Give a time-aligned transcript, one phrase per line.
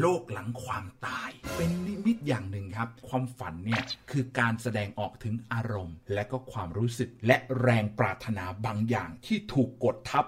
[0.00, 10.24] โลกหลังความตาย เป็นนิมิตอย่างหนึ่งครับ ความฝันเนี่ยคือการแสดงออกถึงอารมณ์ และก็ความรู้สึกและแรงปรารถนาบางอย่างที่ถูกกดทับ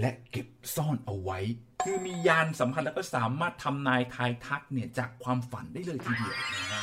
[0.00, 1.38] และเก็บซ่อนเอาไว้
[1.82, 6.82] คือมียานสัมพันธ์แล้วก็สามารถทำนายทายทักเนี่ยจากความฝันได้เลยทีเดียวนะฮะ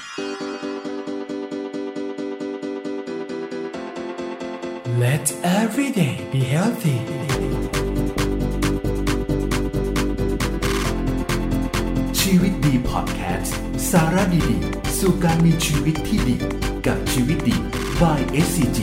[5.03, 5.25] Let
[5.59, 6.97] every day be healthy.
[12.93, 13.57] พอดแคสต์
[13.91, 16.37] สาระดีๆ สู่การมีชีวิตที่ดี
[16.87, 17.57] กับชีวิตดี
[18.01, 18.79] by SCG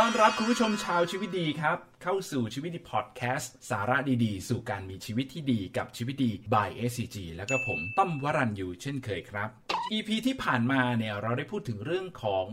[0.00, 9.48] ต้อนรับคุณผู้ชมชาวชีวิตดีครับ เข้าสู่ชีวิตดีพอดแคสต์สาระดีๆ สู่การมีชีวิตที่ดีกับชีวิตดี by SCG แล้วก็ผมต้อมวรันอยู่เช่นเคยครับ
[9.92, 12.46] EP ที่ผ่านมาเนี่ยเราได้พูดถึงเรื่องของ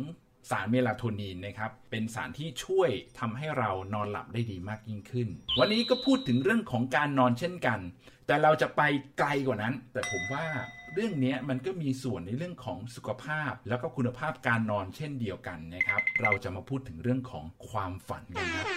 [0.49, 2.89] สารเมลาโทนินนะครับ เป็นสารที่ช่วย
[3.19, 5.27] ทำให้เรานอนหลับได้ดีมากยิ่งขึ้น
[5.59, 7.79] วันนี้ก็พูดถึงเรื่องของการนอนเช่นกัน
[8.27, 8.81] แต่เราจะไป
[9.19, 10.45] ไกลกว่านั้น แต่ผมว่า
[10.93, 18.67] เรื่องนี้มันก็มีส่วนในเรื่องของสุขภาพ แล้วก็คุณภาพการนอนเช่นเดียวกันนะครับ เราจะมาพูดถึงเรื่องของความฝันกันครับ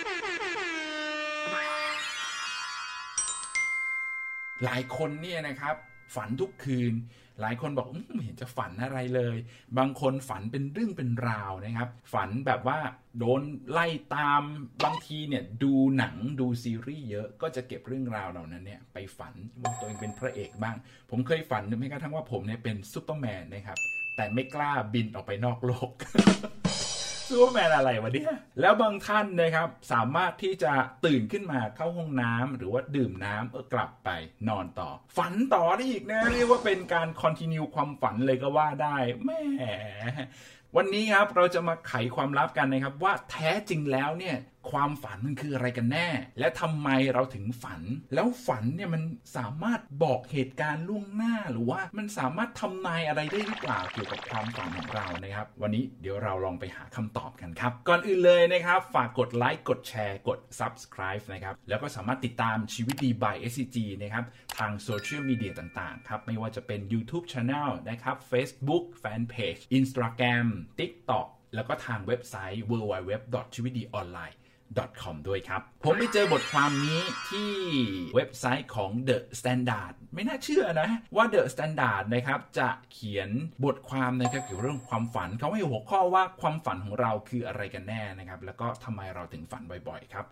[4.64, 5.76] หลายคนเนี่ยนะครับ
[6.14, 6.92] ฝันทุกคืน
[7.40, 9.36] หลายคนบอกอมไม่เห็นจะฝันอะไรเลย
[9.78, 12.78] บางคนฝันเป็นเรื่องเป็นราวนะครับ ฝันแบบว่า
[13.18, 14.42] โดนไล่ตาม
[14.84, 20.76] บางทีเนี่ยดูหนังดูซีรีส์เยอะก็จะเก็บเรื่องราวเหล่านั้นเนี่ยไปฝันว่าตัวเองเป็นพระเอกบ้าง
[21.10, 23.78] ผมเคยฝันแม้กระทั่งว่าผมเนี่ยเป็นซูเปอร์แมนนะครับ
[24.16, 25.90] แต่ไม่กล้าบินออกไปนอกโลก
[27.28, 30.72] ซูเปอร์แมนอะไรวะเนี่ยแล้วบางท่านนะครับสามารถที่จะ
[31.06, 34.10] ตื่นขึ้นมาเข้าห้องน้ำหรือว่าดื่มน้ำเออกลับไป
[34.48, 39.42] นอนต่อ ฝันต่อได้อีกนะเรียกว่าเป็นการคอนติเนียความฝันเลยก็ว่าได้แหม่
[40.78, 44.36] วันนี้ครับเราจะมาไขความลับกันนะครับ ว่าแท้จริงแล้วเนี่ย
[44.70, 47.82] ความฝันมันคืออะไรกันแน่ และทำไมเราถึงฝัน
[48.14, 49.02] แล้วฝันเนี่ยมัน
[49.36, 64.24] สามารถบอกเหตุการณ์ล่วงหน้าหรือว่ามันสามารถทำนายอะไรได้หรือเปล่าเกี่ยวกับความฝันของเรานะครับ วันนี้เดี๋ยวเราลองไปหาคำตอบกันครับ ก่อนอื่นเลยนะครับ ฝากกดไลค์กดแชร์กด subscribe นะครับ แล้วก็สามารถติดตามชีวิตดี by SCG นะครับ
[64.58, 70.48] ทางโซเชียลมีเดียต่างๆ ครับ ไม่ว่าจะเป็น YouTube Channel นะครับ Facebook Fanpage Instagram
[70.78, 73.12] TikTok แล้วก็ทางเว็บไซต์ www
[73.54, 74.38] ชีวิตดีออนไลน์
[75.02, 77.00] com ด้วยครับ ผมไปเจอบทความนี้
[77.30, 77.52] ที่
[78.14, 83.30] เว็บไซต์ของ The Standard ไม่น่าเชื่อนะว่า The Standard นะครับจะเขียน
[83.64, 90.26] บทความนะครับเกี่ยวกับเรื่องความฝันเขาให้หัวข้อว่าความฝันของเราคืออะไรกันแน่นะครับ แล้วก็ทำไมเราถึงฝันบ่อยๆครับ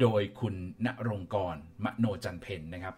[0.00, 0.54] โดยคุณ
[0.86, 1.54] ณรงค์กร
[1.84, 2.94] มโนจันทร์เพ็ญนะครับ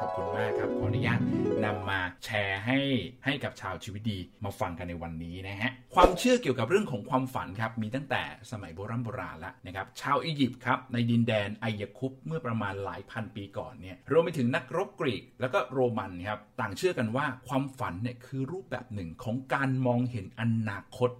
[0.00, 1.20] ขอบคุณมากครับ ขออนุญาต
[1.64, 2.78] นำมาแชร์ให้
[3.24, 21.10] ให้กับชาวชีวิตดีมาฟังกันในวันนี้นะฮะ ความเชื่อเกี่ยวกับเรื่องของความฝันครับ มีตั้งแต่สมัยโบราณโบราณแล้วนะครับ ชาวอียิปต์ครับ ในดินแดนไอยคุปต์เมื่อประมาณหลายพันปีก่อนเนี่ยรวมไปถึงนักรบกรีก แล้วก็โรมันครับ ต่างเชื่อกันว่าความฝันเนี่ยคือรูปแบบหนึ่งของการมองเห็นอนาคต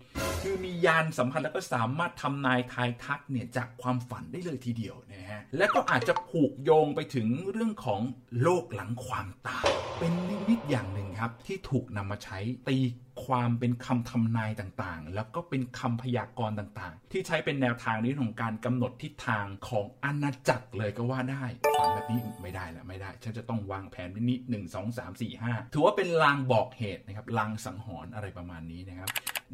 [0.43, 8.01] คือมียานสัมพันธ์แล้วก็สามารถทำนายทายทักเนี่ยจากความฝันได้เลยทีเดียวนะฮะ และก็อาจจะผูกโยงไปถึงเรื่องของ
[8.43, 9.67] โลกหลังความตาย
[9.99, 12.39] เป็นนิมิตอย่างหนึ่งครับ ที่ถูกนำมาใช้
[12.69, 12.79] ตี
[13.25, 21.45] ความเป็นคำทำนายต่างๆ แล้วก็เป็นคำพยากรณ์ต่างๆ ที่ใช้เป็นแนวทางนเรื่องของการกำหนดทิศทางของอาณาจักรเลยก็ว่าได้
[21.79, 29.11] ฝันแบบนี้ไม่ได้ละไม่ได้ ฉันจะต้องวางแผนนิดหนึ่งสองสามสี่ห้าถือว่าเป็นลางบอกเหตุนะครับลางสังหรณ์อะไรประมาณนี้นะครับ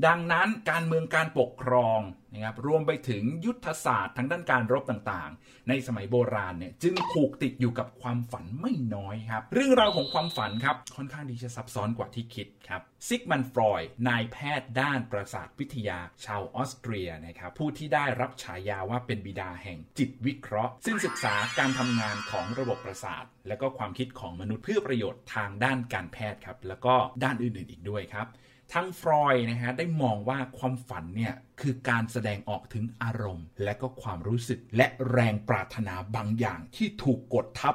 [0.06, 2.00] ดังนั้นการเมืองการปกครอง
[2.32, 28.28] นะครับรวมไปถึงยุทธศาสตร์ทางด้านการรบต่างๆ ในสมัยโบราณเนี่ยจึงผูกติดอยู่กับความฝันไม่น้อยครับ เรื่องราวของความฝันครับค่อนข้างที่จะซับซ้อนกว่าที่คิดครับซิกมันฟรอยด์นายแพทย์ด้านประสาทวิทยาชาวออสเตรียนะครับผู้ที่ได้รับฉายาว่าเป็นบิดาแห่งจิตวิเคราะห์ ซึ่งศึกษาการทำงานของระบบประสาท และก็ความคิดของมนุษย์เพื่อประโยชน์ทางด้านการแพทย์ครับแล้วก็ด้านอื่นๆอีกด้วยครับ
[28.72, 37.74] ทั้งฟรอย์นะฮะได้มองว่าความฝันเนี่ยคือการแสดงออกถึงอารมณ์ และก็ความรู้สึกและแรงปรารถนาบางอย่างที่ถูกกดทับ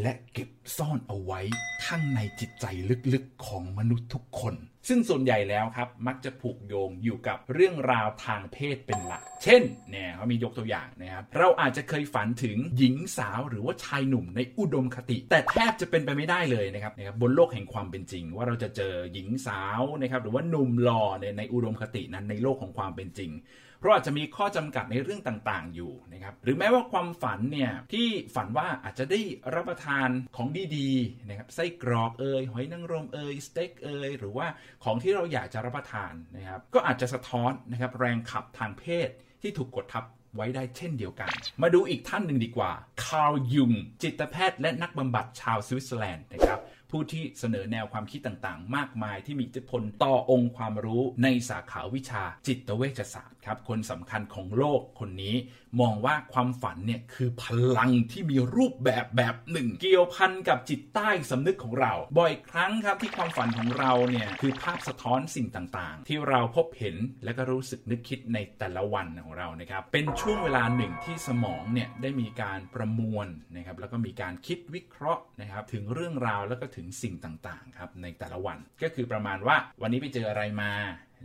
[0.00, 1.40] และเก็บซ่อนเอาไว้
[1.84, 2.64] ข้างในจิตใจ
[3.12, 4.54] ลึกๆของมนุษย์ทุกคน
[4.88, 23.30] ซึ่งส่วนใหญ่แล้วครับมักจะผูกโยงอยู่กับเรื่องราวทางเพศเป็นหลัก เช่นเนี่ยเขามียกตัวอย่างนะครับเราอาจจะเคยฝันถึงหญิงสาวหรือว่าชายหนุ่มในอุดมคติ แต่แทบจะเป็นไปไม่ได้เลยนะครับนะครับบนโลกแห่งความเป็นจริง ว่าเราจะเจอหญิงสาวนะครับหรือว่าหนุ่มหล่อในในอุดมคตินั้นในโลกของความเป็นจริง
[23.78, 29.20] เพราะอาจจะมีข้อจำกัดในเรื่องต่างๆ อยู่นะครับหรือแม้ว่าความฝันเนี่ยที่ฝันว่าอาจจะได้
[29.54, 34.46] รับประทานของดีๆนะครับไส้กรอกเอยหอยนางรมเอยสเต็กเอยหรือว่า
[34.84, 39.08] ของที่เราอยากจะรับประทานนะครับก็อาจจะสะท้อนนะครับแรงขับทางเพศ
[39.42, 40.04] ที่ถูกกดทับ
[40.36, 41.30] ไว้ได้เช่นเดียวกัน
[41.62, 42.72] มาดูอีกท่านหนึ่งดีกว่า
[43.04, 43.72] คาร์ลยุง
[44.02, 55.36] จิตแพทย์และนักบำบัดชาวสวิตเซอร์แลนด์นะครับ ผู้ที่เสนอแนวความคิดต่างๆ มากมายที่มีอิทธิพลต่อองค์ความรู้ในสาขาวิชาจิตเวชศาสตร์ครับคนสำคัญของโลกคนนี้
[55.80, 57.44] มองว่าความฝันเนี่ยคือพ
[57.78, 80.72] ลังที่มีรูปแบบแบบหนึ่ง เกี่ยวพันกับจิตใต้สำนึกของเรา บ่อยครั้งครับที่ความฝันของเราเนี่ยคือภาพสะท้อนสิ่งต่างๆ ที่เราพบเห็นและก็รู้สึกนึกคิดในแต่ละวันของเรานะครับเป็นช่วงเวลาหนึ่งที่สมองเนี่ยได้มีการประมวลนะครับแล้วก็มีการคิดวิเคราะห์นะครับถึงเรื่องราวแล้วก็ถึงสิ่งต่างๆครับในแต่ละวัน ก็คือประมาณว่าวันนี้ไปเจออะไรมา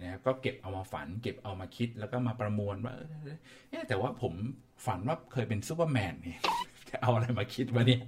[0.01, 3.01] นะครับก็เก็บเอามาฝัน เก็บเอามาคิดแล้วก็มาประมวลว่าเอ
[3.79, 4.33] อแต่ว่าผม
[4.85, 6.37] ฝันว่าเคยเป็นซูเปอร์แมนนี่
[6.89, 8.01] จะเอาอะไรมาคิดวะเนี่ย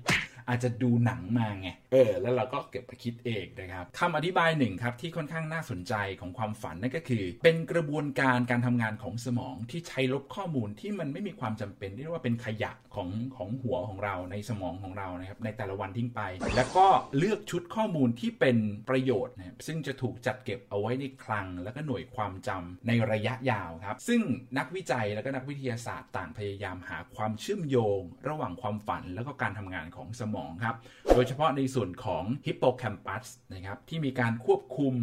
[0.50, 16.22] อาจจะดูหนังมาไง เออแล้วเราก็เก็บไปคิดเองนะครับคำอธิบายหนึ่งครับที่ค่อนข้างน่าสนใจของความฝันนั่นก็คือ เป็นกระบวนการการทำงานของสมองที่ใช้ลบข้อมูลที่มันไม่มีความจำเป็นเรียกว่าเป็นขยะของของหัวของเราในสมองของเรานะครับในแต่ละวันทิ้งไป
[16.56, 16.86] แล้วก็
[17.18, 18.57] เลือกชุดข้อมูลที่เป็น
[18.89, 24.22] ประโยชน์นะครับซึ่งจะถูกจัดเก็บเอาไว้ในคลัง แล้วก็หน่วยความจำในระยะยาวครับ ซึ่ง
[24.57, 30.75] นักวิจัยแล้วก็นักวิทยาศาสตร์ต่างพยายามหาความเชื่อมโยง ระหว่างความฝันแล้วก็การทำงานของสมองครับ
[31.16, 34.95] โดยเฉพาะในส่วนของฮิปโปแคมปัสนะครับที่มีการควบคุม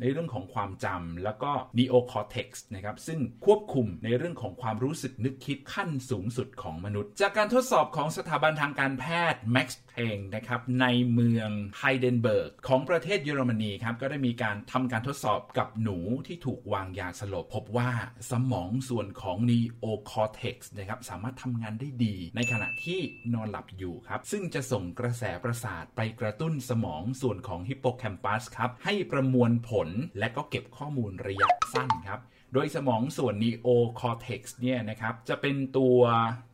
[0.00, 9.68] ในเรื่องของความจำแล้วก็ neocortex นะครับ ซึ่งควบคุมในเรื่องของความรู้สึกนึกคิดขั้นสูงสุดของมนุษย์ จากการทดสอบของสถาบันทางการแพทย์ Max
[9.98, 17.90] Planck นะครับในเมืองไฮเดลเบิร์กของประเทศเยอรมนีครับก็ได้มีการทำการทดสอบกับหนูที่ถูกวางยาสลบ พบว่า
[18.30, 23.00] สมองส่วนของ neocortex นะครับสามารถทำงานได้ดี ในขณะที่
[23.34, 32.20] นอนหลับอยู่ครับซึ่งจะส่งกระแสประสาทไปกระตุ้นสมองส่วนของฮิปโปแคมปัสครับให้ประมวลผลและก็เก็บข้อมูลระยะสั้นครับ
[32.52, 36.00] โดยสมองส่วน neocortex เนี่ยนะครับ จะเป็นตัว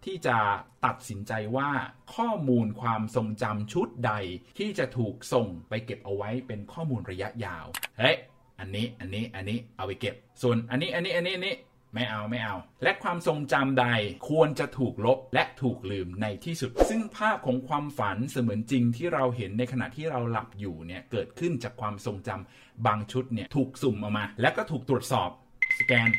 [0.04, 0.36] ที่จะ
[0.86, 1.70] ตัดสินใจว่า
[2.14, 4.12] ข้อมูลความทรงจำชุดใด
[4.58, 7.66] ที่จะถูกส่งไปเก็บเอาไว้เป็นข้อมูลระยะยาว
[7.98, 8.16] เฮ้ย
[8.60, 11.56] อันนี้ อันนี้ อันนี้ เอาไปเก็บ ส่วนอันนี้ อันนี้ อันนี้ อันนี้
[11.94, 13.86] ไม่เอาไม่เอา และความทรงจำใด
[14.28, 25.30] ควรจะถูกลบและถูกลืมในที่สุด ซึ่งภาพของความฝันเสมือนจริงที่เราเห็นในขณะที่เราหลับอยู่เนี่ยเกิดขึ้นจากความทรงจำบางชุดเนี่ยถูกสุ่มออกมา และก็ถูกตรวจสอบ
[25.88, 26.10] แกน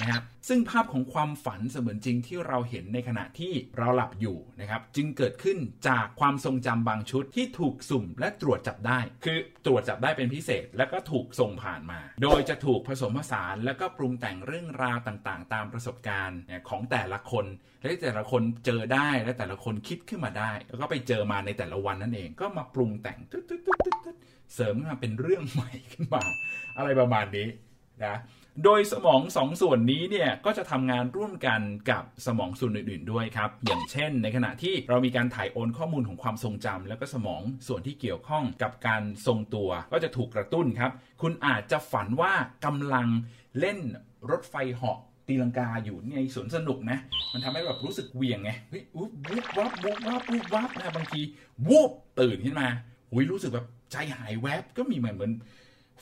[0.00, 5.58] นะครับซึ่งภาพของความฝันเสมือนจริงที่เราเห็นในขณะที่เราหลับอยู่นะครับจึงเกิดขึ้น
[5.88, 17.46] จากความทรงจำบางชุดที่ถูกสุ่มและตรวจจับได้ คือตรวจจับได้เป็นพิเศษ แล้วก็ถูกส่งผ่านมา โดยจะถูกผสมผสานแล้วก็ปรุงแต่งเรื่องราวต่างๆ ตามประสบการณ์ของแต่ละคน
[17.80, 23.40] และแต่ละคนเจอได้และแต่ละคนคิดขึ้นมาได้ แล้วก็ไปเจอมาในแต่ละวันนั่นเองก็มาปรุงแต่งตึ๊
[24.14, 26.22] ดๆๆเสริมมาเป็นเรื่องใหม่ขึ้นมา
[26.76, 27.48] อะไรประมาณนี้
[28.04, 28.16] นะ
[28.64, 31.60] โดยสมองสองส่วนนี้เนี่ยก็จะทำงานร่วมกัน
[31.90, 40.90] กับสมองส่วนอื่น ๆด้วยครับ อย่างเช่น ในขณะที่เรามีการถ่ายโอนข้อมูลของความทรงจำแล้วก็สมองส่วนที่เกี่ยวข้องกับการทรงตัว ก็จะถูกกระตุ้นครับ
[41.22, 42.32] คุณอาจจะฝันว่า
[42.64, 43.08] กำลัง
[43.60, 43.78] เล่น
[44.30, 44.98] รถไฟเหาะ
[45.28, 46.98] ตีลังกาอยู่ในสวนสนุกนะ
[47.32, 51.20] มันทำให้แบบรู้สึกเวียงไงเฮ้ยวุบวุบวับวุบวับวุบวับนะบางที
[51.68, 52.68] วูบตื่นขึ้นมา
[53.10, 55.32] หุยรู้สึกแบบใจหายแวบก็มีเหมือนเหมือน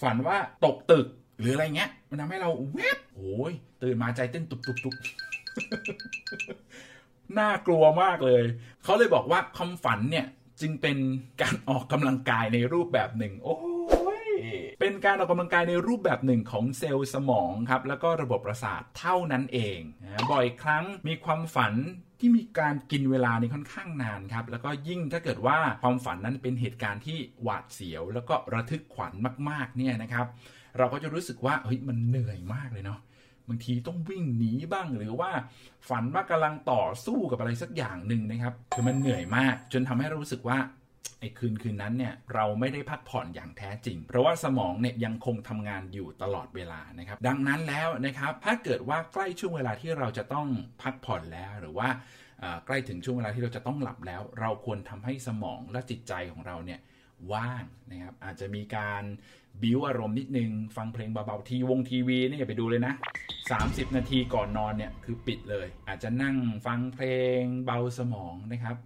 [0.02, 1.06] ฝันว่าตกตึก
[1.38, 3.52] หรืออะไรเงี้ย มันทำให้เราแวบโอ้ย
[3.82, 4.94] ตื่นมาใจเต้นตุบตุบตุบ
[7.38, 8.44] น่ากลัวมากเลย
[8.84, 10.26] เขาเลยบอกว่าความฝันเนี่ย
[10.60, 10.98] จึงเป็น
[11.42, 13.58] การออกกำลังกายในรูปแบบหนึ่ง โอ้
[14.20, 14.22] ย
[14.80, 21.74] เป็นการออกกำลังกายในรูปแบบหนึ่งของเซลล์สมองครับ แล้วก็ระบบประสาทเท่านั้นเองนะบ่อยครั้งมีความฝัน
[22.20, 29.12] ที่มีการกินเวลาในค่อนข้างนานครับ แล้วก็ยิ่งถ้าเกิดว่าความฝันนั้นเป็นเหตุการณ์ที่หวาดเสียว แล้วก็ระทึกขวัญ
[29.48, 30.26] มากๆเนี่ยนะครับ
[30.78, 33.00] เราก็จะรู้สึกว่าเฮ้ยมันเหนื่อยมากเลยเนาะ
[33.48, 35.30] บางทีต้องวิ่งหนีบ้างหรือว่า
[35.88, 40.58] ฝันว่ากำลังต่อสู้กับอะไรสักอย่างหนึ่งนะครับคือมันเหนื่อยมาก จนทำให้เรารู้สึกว่า
[41.20, 50.46] ไอ้คืนคืนนั้นเนี่ยเราไม่ได้พักผ่อนอย่างแท้จริง เพราะว่าสมองเนี่ยยังคงทำงานอยู่ตลอดเวลานะครับ ดังนั้นแล้วนะครับ ถ้าเกิดว่าใกล้ช่วงเวลาที่เราจะต้อง
[50.82, 51.88] พักผ่อนแล้วหรือว่า
[52.66, 56.80] ใกล้ถึงช่วงเวลาที่เราจะต้องหลับแล้ว เราควรทำให้สมองและจิตใจของเราเนี่ย
[57.32, 59.04] ว่างนะครับ อาจจะมีการ
[59.62, 62.94] บิวอารมณ์นิดนึง ฟังเพลงเบาๆทีวงทีวีนี่อย่าไปดูเลยนะ
[63.44, 67.06] 30 นาทีก่อนนอนเนี่ยคือปิดเลย อาจจะนั่งฟังเพล
[67.40, 68.76] งเบาสมองนะครับ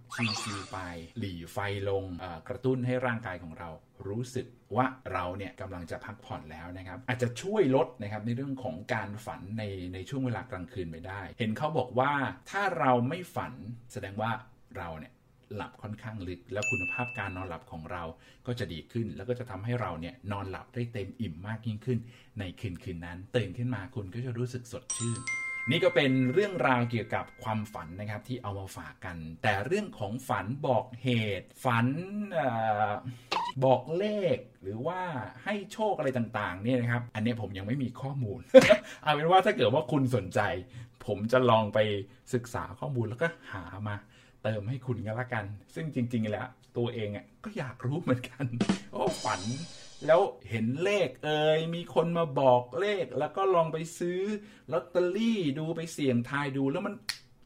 [0.41, 0.77] ชิลๆไป
[1.19, 1.57] หลีไฟ
[1.89, 2.05] ลง
[2.47, 3.69] กระตุ้นให้ร่างกายของเรา
[4.07, 9.63] รู้สึกว่าเราเนี่ยกำลังจะพักผ่อนแล้วนะครับ อาจจะช่วยลดนะครับในเรื่องของการฝันใน
[9.93, 12.11] ในช่วงเวลากลางคืนไปได้ เห็นเขาบอกว่า
[12.51, 13.53] ถ้าเราไม่ฝัน
[13.93, 14.31] แสดงว่า
[14.77, 15.12] เราเนี่ย
[15.55, 18.03] หลับค่อนข้างลึก แล้วคุณภาพการนอนหลับของเรา
[18.47, 21.99] ก็จะดีขึ้น แล้วก็จะทำให้เราเนี่ยนอนหลับได้เต็มอิ่มมากยิ่งขึ้น
[22.39, 25.21] ในคืนคืนนั้น ตื่นขึ้นมาคุณก็จะรู้สึกสดชื่น
[25.69, 31.09] นี่ก็เป็นเรื่องราวเกี่ยวกับความฝันนะครับที่เอามาฝากกัน แต่เรื่องของฝันบอกเห
[31.39, 31.87] ตุ ฝัน
[32.37, 32.39] อ
[33.65, 34.99] บอกเลข หรือว่า
[35.43, 38.39] ให้โชคอะไรต่างๆเนี่ยนะครับ อันนี้ผมยังไม่มีข้อมูล
[39.01, 40.39] เอาเป็นว่าถ้าเกิดว่าคุณสนใจ
[41.05, 41.79] ผมจะลองไป
[42.33, 43.95] ศึกษาข้อมูลแล้วก็หามา
[44.43, 45.45] เติมให้คุณกันละกัน
[45.75, 46.47] ซึ่งจริง ๆ แล้ว
[46.77, 48.45] ตัวเองอะก็อยากรู้เหมือนกัน
[48.93, 49.41] โอ้ฝัน
[50.05, 54.19] แล้วเห็นเลขเอ่ยมีคนมาบอกเลข แล้วก็ลองไปซื้อ
[54.71, 56.93] ลอตเตอรี่ดูไปเสี่ยงทายดูแล้วมัน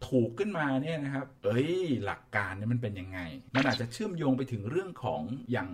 [0.08, 1.72] ถูกขึ้นมาเนี่ยนะครับ เอ้ย
[2.06, 3.20] หลักการเนี่ยมันเป็นยังไง
[3.56, 5.70] มันอาจจะเชื่อมโยงไปถึงเรื่องของอย่าง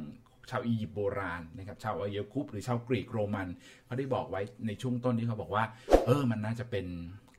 [0.49, 3.47] ชาวอียิปต์โบราณนะครับ ชาวอายคุปหรือชาวกรีกโรมัน
[3.85, 5.63] เขาได้บอกไว้ในช่วงต้นที่เขาบอกว่า
[6.05, 6.85] เออ มันน่าจะเป็น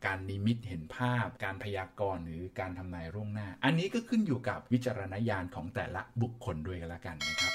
[0.06, 7.52] การนิมิตเห็นภาพ การพยากรณ์หรือการทำนายล่วงหน้า อันนี้ก็ขึ้นอยู่กับวิจารณญาณของแต่ละบุคคลด้วยกันละกันนะครับ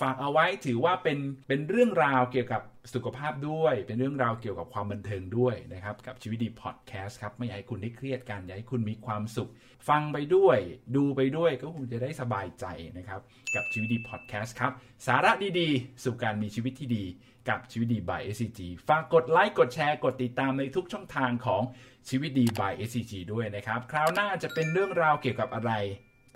[0.00, 2.62] ฝากเอาไว้ถือว่าเป็นเป็นเรื่องราวเกี่ยวกับ
[2.94, 9.50] สุขภาพด้วยเป็นเรื่องราวเกี่ยวกับความบันเทิงด้วยนะครับ กับชีวิตดีพอดแคสต์ครับ ไม่อยากให้คุณได้เครียดกันอยากให้คุณมีความสุข
[9.88, 10.58] ฟังไปด้วย
[10.96, 12.66] ดูไปด้วยก็คงจะได้สบายใจ
[12.98, 13.20] นะครับ
[13.54, 14.72] กับชีวิตดีพอดแคสต์ครับ
[15.06, 17.04] สาระดีๆ สู่การมีชีวิตที่ดี
[17.48, 21.62] กับชีวิตดี by SCG ฝากกดไลค์กดแชร์กดติดตามในทุกช่องทางของ
[22.08, 25.72] ชีวิตดี by SCG ด้วยนะครับ คราวหน้าจะเป็นเรื่องราวเกี่ยวกับอะไร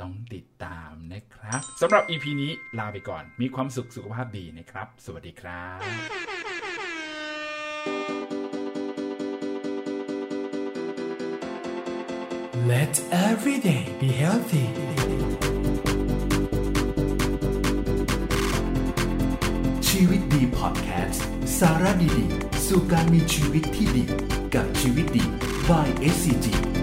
[0.01, 6.34] ต้องติดตามนะครับสำหรับ EP นี้ลาไปก่อน มีความสุขสุขภาพดีนะครับ สวัสดีครับ
[12.73, 14.67] Let every day be healthy
[19.89, 21.25] ชีวิตดีพอดแคสต์
[21.59, 24.05] สาระดีๆ สู่การมีชีวิตที่ดี
[24.55, 25.25] กับชีวิตดี
[25.69, 26.74] by SCG